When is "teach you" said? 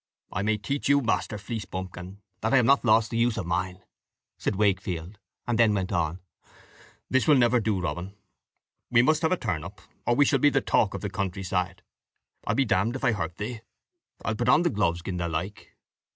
0.57-0.99